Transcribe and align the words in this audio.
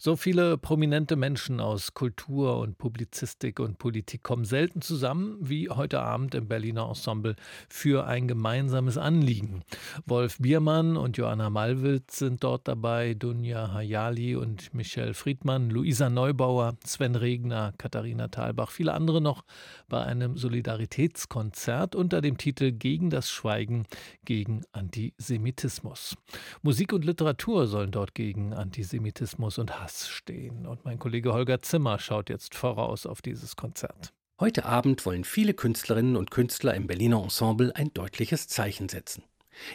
So 0.00 0.14
viele 0.14 0.56
prominente 0.58 1.16
Menschen 1.16 1.58
aus 1.58 1.92
Kultur 1.92 2.60
und 2.60 2.78
Publizistik 2.78 3.58
und 3.58 3.78
Politik 3.78 4.22
kommen 4.22 4.44
selten 4.44 4.80
zusammen 4.80 5.36
wie 5.40 5.70
heute 5.70 5.98
Abend 5.98 6.36
im 6.36 6.46
Berliner 6.46 6.86
Ensemble 6.88 7.34
für 7.68 8.06
ein 8.06 8.28
gemeinsames 8.28 8.96
Anliegen. 8.96 9.64
Wolf 10.06 10.38
Biermann 10.38 10.96
und 10.96 11.16
Joanna 11.16 11.50
Malwitz 11.50 12.20
sind 12.20 12.44
dort 12.44 12.68
dabei, 12.68 13.14
Dunja 13.14 13.72
Hayali 13.72 14.36
und 14.36 14.72
Michelle 14.72 15.14
Friedmann, 15.14 15.68
Luisa 15.68 16.08
Neubauer, 16.08 16.76
Sven 16.86 17.16
Regner, 17.16 17.74
Katharina 17.76 18.28
Thalbach, 18.28 18.70
viele 18.70 18.94
andere 18.94 19.20
noch 19.20 19.44
bei 19.88 20.04
einem 20.04 20.36
Solidaritätskonzert 20.36 21.96
unter 21.96 22.20
dem 22.20 22.38
Titel 22.38 22.70
Gegen 22.70 23.10
das 23.10 23.28
Schweigen 23.28 23.84
gegen 24.24 24.62
Antisemitismus. 24.70 26.14
Musik 26.62 26.92
und 26.92 27.04
Literatur 27.04 27.66
sollen 27.66 27.90
dort 27.90 28.14
gegen 28.14 28.54
Antisemitismus 28.54 29.58
und 29.58 29.80
Hass 29.80 29.87
Glas 29.88 30.08
stehen. 30.08 30.66
Und 30.66 30.84
mein 30.84 30.98
Kollege 30.98 31.32
Holger 31.32 31.62
Zimmer 31.62 31.98
schaut 31.98 32.28
jetzt 32.28 32.54
voraus 32.54 33.06
auf 33.06 33.22
dieses 33.22 33.56
Konzert. 33.56 34.12
Heute 34.38 34.66
Abend 34.66 35.04
wollen 35.06 35.24
viele 35.24 35.54
Künstlerinnen 35.54 36.16
und 36.16 36.30
Künstler 36.30 36.74
im 36.74 36.86
Berliner 36.86 37.22
Ensemble 37.22 37.74
ein 37.74 37.92
deutliches 37.94 38.48
Zeichen 38.48 38.90
setzen. 38.90 39.24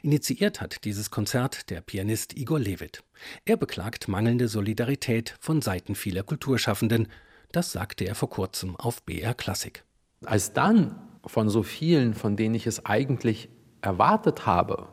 Initiiert 0.03 0.61
hat 0.61 0.85
dieses 0.85 1.09
Konzert 1.09 1.71
der 1.71 1.81
Pianist 1.81 2.37
Igor 2.37 2.59
Levit. 2.59 3.03
Er 3.43 3.57
beklagt 3.57 4.07
mangelnde 4.07 4.47
Solidarität 4.47 5.35
von 5.39 5.63
Seiten 5.63 5.95
vieler 5.95 6.21
Kulturschaffenden. 6.21 7.07
Das 7.51 7.71
sagte 7.71 8.05
er 8.05 8.13
vor 8.13 8.29
kurzem 8.29 8.75
auf 8.75 9.01
BR 9.03 9.33
Klassik. 9.33 9.83
Als 10.23 10.53
dann 10.53 11.01
von 11.25 11.49
so 11.49 11.63
vielen, 11.63 12.13
von 12.13 12.37
denen 12.37 12.53
ich 12.53 12.67
es 12.67 12.85
eigentlich 12.85 13.49
erwartet 13.81 14.45
habe, 14.45 14.89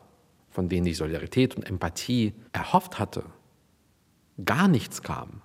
von 0.49 0.67
denen 0.67 0.87
ich 0.87 0.97
Solidarität 0.97 1.55
und 1.55 1.63
Empathie 1.63 2.33
erhofft 2.53 2.97
hatte, 2.97 3.23
gar 4.43 4.67
nichts 4.67 5.01
kam, 5.01 5.41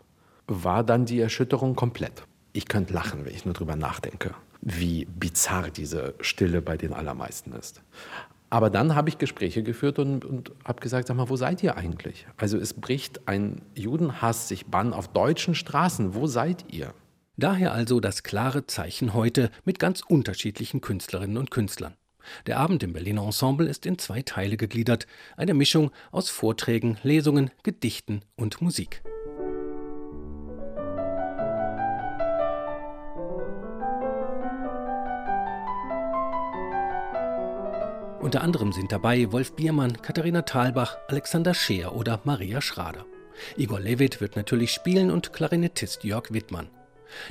war 0.46 0.84
dann 0.84 1.06
die 1.06 1.20
Erschütterung 1.20 1.74
komplett. 1.74 2.24
Ich 2.52 2.66
könnte 2.68 2.95
lachen, 2.95 3.24
wenn 3.24 3.34
ich 3.34 3.45
nur 3.45 3.54
drüber 3.54 3.76
nachdenke, 3.76 4.34
wie 4.62 5.04
bizarr 5.04 5.70
diese 5.70 6.15
Stille 6.20 6.62
bei 6.62 6.76
den 6.76 6.92
allermeisten 6.92 7.52
ist. 7.52 7.82
Aber 8.48 8.70
dann 8.70 8.95
habe 8.95 9.09
ich 9.09 9.18
Gespräche 9.18 9.62
geführt 9.62 9.98
und, 9.98 10.24
und 10.24 10.52
habe 10.64 10.80
gesagt, 10.80 11.09
sag 11.09 11.16
mal, 11.16 11.29
wo 11.29 11.37
seid 11.37 11.62
ihr 11.62 11.76
eigentlich? 11.76 12.26
Also 12.37 12.59
es 12.59 12.74
bricht 12.74 13.26
ein 13.29 13.60
Judenhass 13.74 14.48
sich 14.48 14.66
Bann 14.66 14.92
auf 14.92 15.09
deutschen 15.09 15.54
Straßen. 15.54 16.14
Wo 16.14 16.26
seid 16.26 16.73
ihr? 16.73 16.95
Daher 17.37 17.73
also 17.73 18.01
das 18.01 18.23
klare 18.23 18.66
Zeichen 18.66 19.12
heute 19.14 19.51
mit 19.64 19.79
ganz 19.79 20.01
unterschiedlichen 20.01 20.80
Künstlerinnen 20.80 21.37
und 21.37 21.51
Künstlern. 21.51 21.95
Der 22.46 22.59
Abend 22.59 22.82
im 22.82 22.93
Berliner 22.93 23.24
Ensemble 23.24 23.69
ist 23.69 23.87
in 23.87 23.99
zwei 23.99 24.23
Teile 24.23 24.57
gegliedert, 24.57 25.07
eine 25.37 25.55
Mischung 25.55 25.91
aus 26.10 26.30
Vorträgen, 26.30 26.99
Lesungen, 27.02 27.51
Gedichten 27.63 28.23
und 28.37 28.60
Musik. 28.60 29.02
Unter 38.21 38.43
anderem 38.43 38.73
sind 38.73 38.91
dabei 38.91 39.30
Wolf 39.30 39.54
Biermann, 39.54 40.02
Katharina 40.02 40.43
Thalbach, 40.43 40.99
Alexander 41.07 41.54
Scheer 41.54 41.95
oder 41.95 42.21
Maria 42.24 42.60
Schrader. 42.60 43.07
Igor 43.57 43.79
Levit 43.79 44.21
wird 44.21 44.35
natürlich 44.35 44.73
spielen 44.73 45.13
und 45.13 45.32
Klarinettist 45.32 46.02
Jörg 46.02 46.32
Wittmann. 46.32 46.69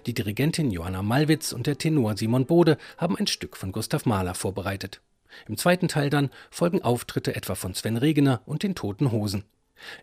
Die 0.05 0.13
Dirigentin 0.13 0.71
Johanna 0.71 1.01
Malwitz 1.01 1.51
und 1.51 1.67
der 1.67 1.77
Tenor 1.77 2.17
Simon 2.17 2.45
Bode 2.45 2.77
haben 2.97 3.17
ein 3.17 3.27
Stück 3.27 3.57
von 3.57 3.71
Gustav 3.71 4.05
Mahler 4.05 4.35
vorbereitet. 4.35 5.01
Im 5.47 5.57
zweiten 5.57 5.87
Teil 5.87 6.09
dann 6.09 6.29
folgen 6.49 6.81
Auftritte 6.81 7.35
etwa 7.35 7.55
von 7.55 7.73
Sven 7.73 7.97
Regener 7.97 8.41
und 8.45 8.63
den 8.63 8.75
Toten 8.75 9.11
Hosen. 9.11 9.43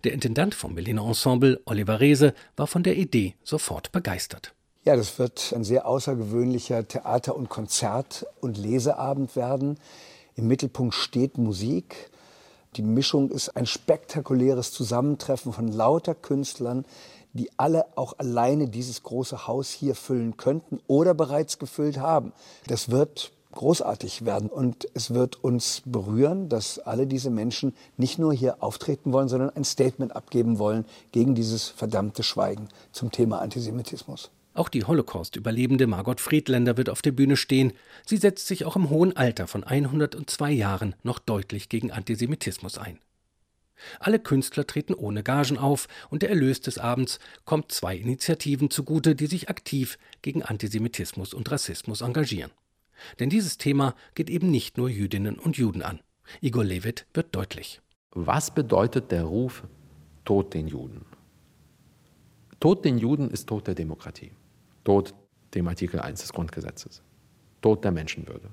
Der 0.05 0.12
Intendant 0.12 0.55
vom 0.55 0.75
Berliner 0.75 1.06
Ensemble, 1.06 1.61
Oliver 1.64 2.01
Reese, 2.01 2.34
war 2.56 2.67
von 2.67 2.83
der 2.83 2.97
Idee 2.97 3.34
sofort 3.42 3.92
begeistert. 3.92 4.55
Ja, 4.84 4.97
das 4.97 5.19
wird 5.19 5.53
ein 5.55 5.64
sehr 5.64 5.86
außergewöhnlicher 5.86 6.86
Theater- 6.86 7.36
und 7.36 7.48
Konzert- 7.48 8.27
und 8.41 8.59
Leseabend 8.59 9.36
werden. 9.36 9.79
Im 10.34 10.48
Mittelpunkt 10.48 10.95
steht 10.95 11.39
Musik. 11.39 12.11
Die 12.77 12.83
Mischung 12.83 13.30
ist 13.30 13.51
ein 13.51 13.67
spektakuläres 13.67 14.73
Zusammentreffen 14.73 15.52
von 15.52 15.69
lauter 15.69 16.14
Künstlern, 16.14 16.85
die 17.33 17.51
alle 17.57 17.87
auch 17.97 18.19
alleine 18.19 18.69
dieses 18.69 19.03
große 19.03 19.47
Haus 19.47 19.70
hier 19.70 19.95
füllen 19.95 20.37
könnten 20.37 20.81
oder 20.87 21.15
bereits 21.15 21.59
gefüllt 21.59 21.98
haben. 21.98 22.33
Das 22.67 22.91
wird 22.91 23.33
großartig 23.53 24.25
werden 24.25 24.48
und 24.48 24.89
es 24.95 25.13
wird 25.13 25.43
uns 25.45 25.83
berühren, 25.85 26.48
dass 26.48 26.79
alle 26.79 27.07
diese 27.07 27.31
Menschen 27.31 27.75
nicht 27.97 28.19
nur 28.19 28.33
hier 28.33 28.63
auftreten 28.63 29.13
wollen, 29.13 29.29
sondern 29.29 29.51
ein 29.51 29.65
Statement 29.65 30.17
abgeben 30.17 30.59
wollen 30.59 30.85
gegen 31.13 31.35
dieses 31.35 31.69
verdammte 31.69 32.23
Schweigen 32.23 32.69
zum 32.93 33.13
Thema 33.13 33.41
Antisemitismus. 33.41 34.31
Auch 34.55 34.69
die 34.69 34.85
Holocaust-Überlebende 34.85 35.87
Margot 35.87 36.20
Friedländer 36.20 36.77
wird 36.77 36.91
auf 36.91 37.01
der 37.01 37.13
Bühne 37.13 37.37
stehen. 37.37 37.73
Sie 38.05 38.19
setzt 38.19 38.47
sich 38.47 38.67
auch 38.67 38.77
im 38.77 38.91
hohen 38.91 39.17
Alter 39.17 39.47
von 39.47 39.64
102 39.64 40.51
Jahren 40.53 40.95
noch 41.03 41.19
deutlich 41.19 41.70
gegen 41.70 41.91
Antisemitismus 41.91 42.77
ein. 42.77 42.99
Alle 43.98 44.18
Künstler 44.18 44.66
treten 44.66 44.94
ohne 44.94 45.22
Gagen 45.22 45.58
auf 45.58 45.88
und 46.10 46.22
der 46.22 46.30
Erlös 46.30 46.60
des 46.60 46.78
Abends 46.78 47.18
kommt 47.44 47.72
zwei 47.72 47.96
Initiativen 47.96 48.70
zugute, 48.70 49.14
die 49.14 49.27
sich 49.27 49.48
aktiv 49.48 49.98
gegen 50.22 50.42
Antisemitismus 50.42 51.34
und 51.34 51.50
Rassismus 51.50 52.00
engagieren. 52.00 52.52
Denn 53.18 53.30
dieses 53.30 53.58
Thema 53.58 53.94
geht 54.14 54.30
eben 54.30 54.50
nicht 54.50 54.78
nur 54.78 54.88
Jüdinnen 54.88 55.38
und 55.38 55.56
Juden 55.56 55.83
an. 55.83 56.00
Igor 56.40 56.64
Levit 56.64 57.06
wird 57.14 57.34
deutlich. 57.34 57.80
Was 58.12 58.55
bedeutet 58.55 59.10
der 59.10 59.24
Ruf 59.24 59.64
Tod 60.24 60.54
den 60.54 60.68
Juden? 60.68 61.04
Tod 62.60 62.84
den 62.84 62.98
Juden 62.98 63.30
ist 63.30 63.48
Tod 63.48 63.66
der 63.66 63.74
Demokratie. 63.74 64.33
Tod 64.84 65.14
dem 65.54 65.66
Artikel 65.66 66.00
1 66.00 66.20
des 66.20 66.33
Grundgesetzes. 66.33 67.02
Tod 67.60 67.84
der 67.84 67.90
Menschenwürde. 67.90 68.50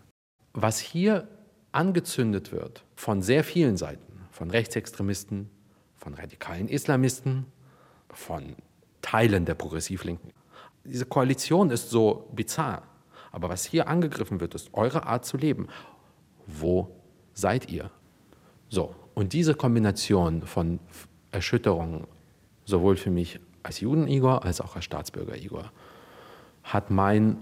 Was 0.54 0.80
hier 0.80 1.28
angezündet 1.72 2.52
wird 2.52 2.84
von 2.96 3.22
sehr 3.22 3.44
vielen 3.44 3.78
Seiten, 3.78 4.09
von 4.40 4.52
Rechtsextremisten, 4.52 5.50
von 5.98 6.14
radikalen 6.14 6.70
Islamisten, 6.70 7.46
von 8.10 8.56
Teilen 9.02 9.44
der 9.44 9.54
Progressivlinken. 9.54 10.32
Diese 10.86 11.06
Koalition 11.06 11.72
ist 11.72 11.90
so 11.90 12.30
bizarr. 12.34 12.84
Aber 13.34 13.50
was 13.50 13.66
hier 13.66 13.90
angegriffen 13.90 14.40
wird, 14.40 14.56
ist 14.56 14.74
eure 14.74 15.06
Art 15.06 15.26
zu 15.26 15.36
leben. 15.36 15.68
Wo 16.48 16.90
seid 17.34 17.70
ihr? 17.70 17.92
So, 18.70 18.96
und 19.14 19.34
diese 19.34 19.56
Kombination 19.56 20.44
von 20.44 20.80
Erschütterungen, 21.32 22.08
sowohl 22.64 22.96
für 22.96 23.12
mich 23.12 23.42
als 23.62 23.82
Juden-Igor 23.82 24.46
als 24.46 24.62
auch 24.62 24.78
als 24.78 24.86
Staatsbürger-Igor, 24.86 25.70
hat 26.64 26.92
mein 26.92 27.40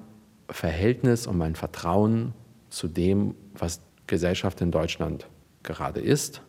Verhältnis 0.49 1.27
und 1.27 1.37
mein 1.37 1.53
Vertrauen 1.53 2.33
zu 2.71 2.87
dem, 2.87 3.35
was 3.53 3.81
Gesellschaft 4.07 4.61
in 4.61 4.71
Deutschland 4.71 5.27
gerade 5.61 5.99
ist, 5.99 6.41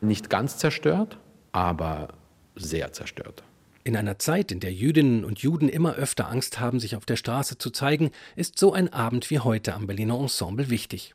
nicht 0.00 0.30
ganz 0.30 0.58
zerstört, 0.58 1.18
aber 1.52 2.08
sehr 2.56 2.92
zerstört. 2.92 3.42
In 3.84 3.96
einer 3.96 4.18
Zeit, 4.18 4.50
in 4.50 4.60
der 4.60 4.72
Jüdinnen 4.72 5.24
und 5.24 5.40
Juden 5.40 5.68
immer 5.68 5.94
öfter 5.94 6.28
Angst 6.28 6.58
haben, 6.58 6.80
sich 6.80 6.96
auf 6.96 7.04
der 7.04 7.16
Straße 7.16 7.58
zu 7.58 7.70
zeigen, 7.70 8.10
ist 8.34 8.58
so 8.58 8.72
ein 8.72 8.92
Abend 8.92 9.28
wie 9.30 9.40
heute 9.40 9.74
am 9.74 9.86
Berliner 9.86 10.18
Ensemble 10.18 10.70
wichtig. 10.70 11.14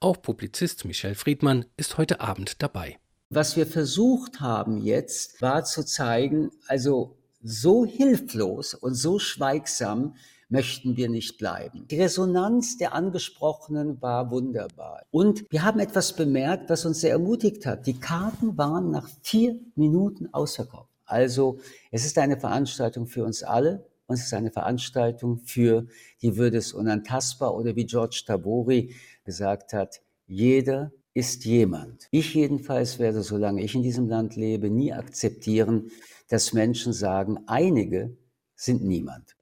Auch 0.00 0.20
Publizist 0.20 0.84
Michel 0.84 1.14
Friedmann 1.14 1.66
ist 1.76 1.96
heute 1.96 2.20
Abend 2.20 2.62
dabei. 2.62 2.98
Was 3.30 3.56
wir 3.56 3.66
versucht 3.66 4.40
haben 4.40 4.78
jetzt, 4.78 5.40
war 5.40 5.64
zu 5.64 5.84
zeigen, 5.84 6.50
also 6.66 7.16
so 7.42 7.84
hilflos 7.84 8.74
und 8.74 8.94
so 8.94 9.18
schweigsam 9.18 10.16
möchten 10.48 10.96
wir 10.96 11.08
nicht 11.08 11.38
bleiben. 11.38 11.86
Die 11.88 12.00
Resonanz 12.00 12.76
der 12.78 12.94
Angesprochenen 12.94 14.00
war 14.00 14.30
wunderbar. 14.30 15.02
Und 15.10 15.44
wir 15.50 15.62
haben 15.62 15.80
etwas 15.80 16.14
bemerkt, 16.14 16.70
was 16.70 16.84
uns 16.84 17.00
sehr 17.00 17.12
ermutigt 17.12 17.66
hat. 17.66 17.86
Die 17.86 17.98
Karten 17.98 18.56
waren 18.58 18.90
nach 18.90 19.08
vier 19.22 19.58
Minuten 19.74 20.28
ausverkauft. 20.32 20.90
Also 21.06 21.58
es 21.90 22.04
ist 22.04 22.18
eine 22.18 22.38
Veranstaltung 22.38 23.06
für 23.06 23.24
uns 23.24 23.42
alle 23.42 23.86
und 24.06 24.14
es 24.14 24.26
ist 24.26 24.34
eine 24.34 24.50
Veranstaltung 24.50 25.38
für 25.38 25.86
die 26.22 26.36
Würde 26.36 26.58
des 26.58 26.72
Unantastbar 26.72 27.54
oder 27.54 27.76
wie 27.76 27.86
George 27.86 28.22
Tabori 28.26 28.94
gesagt 29.24 29.72
hat, 29.72 30.00
jeder 30.26 30.92
ist 31.14 31.44
jemand. 31.44 32.08
Ich 32.10 32.34
jedenfalls 32.34 32.98
werde, 32.98 33.22
solange 33.22 33.62
ich 33.62 33.74
in 33.74 33.82
diesem 33.82 34.08
Land 34.08 34.36
lebe, 34.36 34.68
nie 34.68 34.92
akzeptieren, 34.92 35.90
dass 36.28 36.52
Menschen 36.52 36.92
sagen, 36.92 37.38
einige 37.46 38.16
sind 38.56 38.82
niemand. 38.82 39.36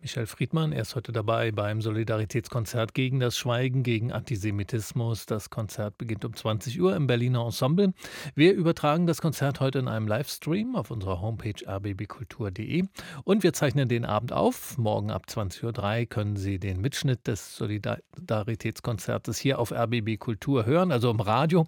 Michel 0.00 0.26
Friedmann, 0.26 0.72
er 0.72 0.82
ist 0.82 0.96
heute 0.96 1.12
dabei 1.12 1.52
beim 1.52 1.82
Solidaritätskonzert 1.82 2.94
gegen 2.94 3.20
das 3.20 3.36
Schweigen, 3.36 3.82
gegen 3.82 4.12
Antisemitismus. 4.12 5.26
Das 5.26 5.50
Konzert 5.50 5.98
beginnt 5.98 6.24
um 6.24 6.34
20 6.34 6.80
Uhr 6.80 6.96
im 6.96 7.06
Berliner 7.06 7.44
Ensemble. 7.44 7.92
Wir 8.34 8.54
übertragen 8.54 9.06
das 9.06 9.20
Konzert 9.20 9.60
heute 9.60 9.78
in 9.78 9.88
einem 9.88 10.08
Livestream 10.08 10.74
auf 10.74 10.90
unserer 10.90 11.20
Homepage 11.20 11.66
rbbkultur.de 11.66 12.84
und 13.24 13.42
wir 13.42 13.52
zeichnen 13.52 13.88
den 13.88 14.04
Abend 14.04 14.32
auf. 14.32 14.78
Morgen 14.78 15.10
ab 15.10 15.26
20.03 15.28 16.00
Uhr 16.00 16.06
können 16.06 16.36
Sie 16.36 16.58
den 16.58 16.80
Mitschnitt 16.80 17.26
des 17.26 17.56
Solidaritätskonzertes 17.56 19.38
hier 19.38 19.58
auf 19.58 19.70
RBB 19.70 20.18
Kultur 20.18 20.64
hören, 20.64 20.92
also 20.92 21.10
im 21.10 21.20
Radio. 21.20 21.66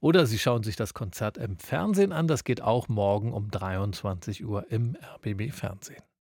Oder 0.00 0.26
Sie 0.26 0.38
schauen 0.38 0.62
sich 0.62 0.76
das 0.76 0.94
Konzert 0.94 1.36
im 1.36 1.58
Fernsehen 1.58 2.12
an. 2.12 2.26
Das 2.26 2.44
geht 2.44 2.62
auch 2.62 2.88
morgen 2.88 3.32
um 3.32 3.50
23 3.50 4.46
Uhr 4.46 4.70
im 4.70 4.96
RBB 5.16 5.52
Fernsehen. 5.52 6.06